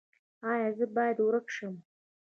[0.51, 1.75] ایا زه باید ورک شم؟